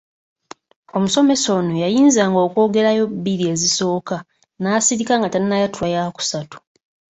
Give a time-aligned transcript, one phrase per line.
[0.95, 4.15] Omusomesa ono yayinzanga okwogerayo bbiri ezisooka
[4.61, 6.57] n’asirika nga tannayatula yaakusatu.